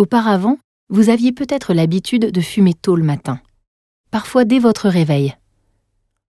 Auparavant, 0.00 0.56
vous 0.88 1.10
aviez 1.10 1.30
peut-être 1.30 1.74
l'habitude 1.74 2.30
de 2.32 2.40
fumer 2.40 2.72
tôt 2.72 2.96
le 2.96 3.02
matin, 3.02 3.38
parfois 4.10 4.46
dès 4.46 4.58
votre 4.58 4.88
réveil. 4.88 5.36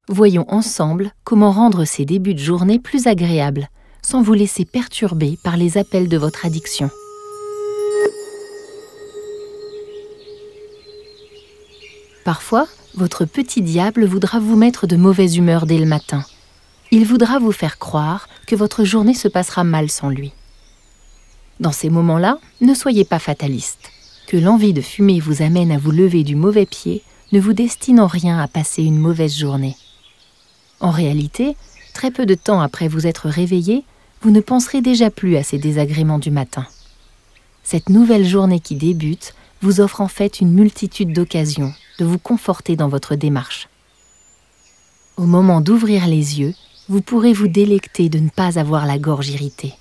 Voyons 0.10 0.44
ensemble 0.50 1.14
comment 1.24 1.52
rendre 1.52 1.86
ces 1.86 2.04
débuts 2.04 2.34
de 2.34 2.40
journée 2.40 2.80
plus 2.80 3.08
agréables, 3.08 3.70
sans 4.02 4.22
vous 4.22 4.34
laisser 4.34 4.66
perturber 4.66 5.40
par 5.42 5.56
les 5.56 5.78
appels 5.78 6.10
de 6.10 6.18
votre 6.18 6.46
addiction. 6.46 6.90
Parfois, 12.26 12.68
votre 12.96 13.24
petit 13.24 13.62
diable 13.62 14.04
voudra 14.04 14.42
vous 14.42 14.58
mettre 14.58 14.86
de 14.86 14.98
mauvaise 14.98 15.38
humeur 15.38 15.66
dès 15.66 15.78
le 15.78 15.86
matin. 15.86 16.26
Il 16.92 17.06
voudra 17.06 17.40
vous 17.40 17.54
faire 17.54 17.80
croire 17.80 18.28
que 18.48 18.56
votre 18.58 18.84
journée 18.84 19.14
se 19.14 19.30
passera 19.30 19.64
mal 19.64 19.90
sans 19.90 20.10
lui. 20.10 20.34
Dans 21.62 21.72
ces 21.72 21.92
moments-là, 21.92 22.40
ne 22.62 22.74
soyez 22.74 23.06
pas 23.06 23.20
fataliste. 23.20 23.92
Que 24.26 24.36
l'envie 24.36 24.74
de 24.74 24.82
fumer 24.82 25.20
vous 25.20 25.44
amène 25.44 25.72
à 25.72 25.78
vous 25.78 25.92
lever 25.92 26.24
du 26.24 26.36
mauvais 26.36 26.66
pied 26.66 27.04
ne 27.32 27.40
vous 27.40 27.54
destine 27.54 28.00
en 28.00 28.08
rien 28.08 28.40
à 28.40 28.48
passer 28.48 28.82
une 28.84 28.98
mauvaise 28.98 29.38
journée. 29.38 29.78
En 30.80 30.90
réalité, 30.90 31.56
très 31.94 32.10
peu 32.10 32.26
de 32.26 32.34
temps 32.34 32.62
après 32.62 32.88
vous 32.88 33.06
être 33.06 33.30
réveillé, 33.30 33.84
vous 34.24 34.32
ne 34.32 34.40
penserez 34.40 34.82
déjà 34.82 35.12
plus 35.12 35.38
à 35.38 35.44
ces 35.44 35.60
désagréments 35.60 36.18
du 36.18 36.32
matin. 36.32 36.66
Cette 37.64 37.90
nouvelle 37.90 38.26
journée 38.26 38.60
qui 38.60 38.76
débute 38.76 39.36
vous 39.62 39.82
offre 39.82 40.02
en 40.02 40.08
fait 40.08 40.42
une 40.42 40.54
multitude 40.54 41.14
d'occasions 41.14 41.76
de 42.00 42.06
vous 42.06 42.18
conforter 42.18 42.76
dans 42.76 42.90
votre 42.90 43.14
démarche. 43.14 43.70
Au 45.16 45.26
moment 45.26 45.62
d'ouvrir 45.62 46.08
les 46.08 46.40
yeux, 46.40 46.56
vous 46.90 47.02
pourrez 47.02 47.34
vous 47.34 47.48
délecter 47.48 48.10
de 48.10 48.18
ne 48.18 48.30
pas 48.30 48.58
avoir 48.58 48.88
la 48.88 48.98
gorge 48.98 49.30
irritée. 49.30 49.76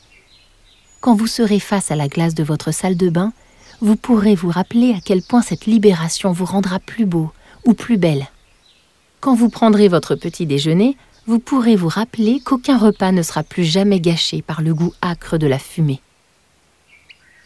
Quand 1.00 1.14
vous 1.14 1.26
serez 1.26 1.60
face 1.60 1.90
à 1.90 1.96
la 1.96 2.08
glace 2.08 2.34
de 2.34 2.42
votre 2.42 2.72
salle 2.72 2.96
de 2.96 3.08
bain, 3.08 3.32
vous 3.80 3.96
pourrez 3.96 4.34
vous 4.34 4.50
rappeler 4.50 4.92
à 4.92 5.00
quel 5.02 5.22
point 5.22 5.40
cette 5.40 5.64
libération 5.64 6.30
vous 6.32 6.44
rendra 6.44 6.78
plus 6.78 7.06
beau 7.06 7.30
ou 7.64 7.72
plus 7.72 7.96
belle. 7.96 8.26
Quand 9.20 9.34
vous 9.34 9.48
prendrez 9.48 9.88
votre 9.88 10.14
petit 10.14 10.44
déjeuner, 10.44 10.98
vous 11.26 11.38
pourrez 11.38 11.74
vous 11.74 11.88
rappeler 11.88 12.40
qu'aucun 12.40 12.76
repas 12.76 13.12
ne 13.12 13.22
sera 13.22 13.42
plus 13.42 13.64
jamais 13.64 14.00
gâché 14.00 14.42
par 14.42 14.60
le 14.60 14.74
goût 14.74 14.92
âcre 15.02 15.38
de 15.38 15.46
la 15.46 15.58
fumée. 15.58 16.00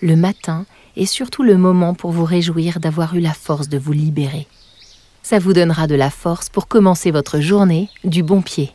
Le 0.02 0.16
matin 0.16 0.66
est 0.96 1.06
surtout 1.06 1.44
le 1.44 1.56
moment 1.56 1.94
pour 1.94 2.10
vous 2.10 2.24
réjouir 2.24 2.80
d'avoir 2.80 3.14
eu 3.14 3.20
la 3.20 3.34
force 3.34 3.68
de 3.68 3.78
vous 3.78 3.92
libérer. 3.92 4.48
Ça 5.22 5.38
vous 5.38 5.52
donnera 5.52 5.86
de 5.86 5.94
la 5.94 6.10
force 6.10 6.48
pour 6.48 6.66
commencer 6.66 7.12
votre 7.12 7.38
journée 7.38 7.88
du 8.02 8.22
bon 8.24 8.42
pied. 8.42 8.72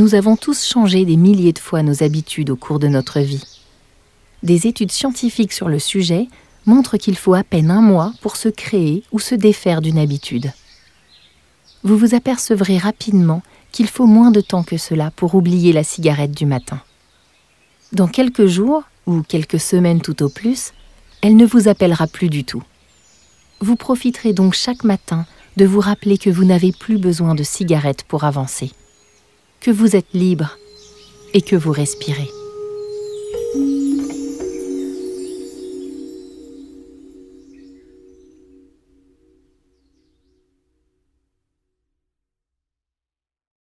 Nous 0.00 0.14
avons 0.14 0.34
tous 0.34 0.64
changé 0.64 1.04
des 1.04 1.18
milliers 1.18 1.52
de 1.52 1.58
fois 1.58 1.82
nos 1.82 2.02
habitudes 2.02 2.48
au 2.48 2.56
cours 2.56 2.78
de 2.78 2.88
notre 2.88 3.20
vie. 3.20 3.44
Des 4.42 4.66
études 4.66 4.92
scientifiques 4.92 5.52
sur 5.52 5.68
le 5.68 5.78
sujet 5.78 6.28
montrent 6.64 6.96
qu'il 6.96 7.18
faut 7.18 7.34
à 7.34 7.44
peine 7.44 7.70
un 7.70 7.82
mois 7.82 8.14
pour 8.22 8.36
se 8.36 8.48
créer 8.48 9.02
ou 9.12 9.18
se 9.18 9.34
défaire 9.34 9.82
d'une 9.82 9.98
habitude. 9.98 10.54
Vous 11.82 11.98
vous 11.98 12.14
apercevrez 12.14 12.78
rapidement 12.78 13.42
qu'il 13.72 13.88
faut 13.88 14.06
moins 14.06 14.30
de 14.30 14.40
temps 14.40 14.62
que 14.62 14.78
cela 14.78 15.10
pour 15.10 15.34
oublier 15.34 15.70
la 15.74 15.84
cigarette 15.84 16.32
du 16.32 16.46
matin. 16.46 16.80
Dans 17.92 18.08
quelques 18.08 18.46
jours, 18.46 18.84
ou 19.04 19.20
quelques 19.20 19.60
semaines 19.60 20.00
tout 20.00 20.22
au 20.22 20.30
plus, 20.30 20.72
elle 21.20 21.36
ne 21.36 21.44
vous 21.44 21.68
appellera 21.68 22.06
plus 22.06 22.30
du 22.30 22.44
tout. 22.44 22.62
Vous 23.60 23.76
profiterez 23.76 24.32
donc 24.32 24.54
chaque 24.54 24.82
matin 24.82 25.26
de 25.58 25.66
vous 25.66 25.80
rappeler 25.80 26.16
que 26.16 26.30
vous 26.30 26.46
n'avez 26.46 26.72
plus 26.72 26.96
besoin 26.96 27.34
de 27.34 27.42
cigarette 27.42 28.04
pour 28.04 28.24
avancer, 28.24 28.72
que 29.60 29.70
vous 29.70 29.94
êtes 29.94 30.12
libre 30.14 30.58
et 31.34 31.42
que 31.42 31.56
vous 31.56 31.72
respirez. 31.72 32.39